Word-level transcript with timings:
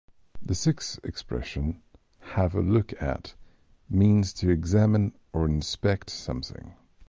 The 0.41 0.55
sixth 0.55 0.99
expression, 1.03 1.83
"have 2.33 2.55
a 2.55 2.61
look 2.63 2.91
at," 2.99 3.35
means 3.87 4.33
to 4.33 4.49
examine 4.49 5.13
or 5.31 5.45
inspect 5.45 6.09
something. 6.09 6.73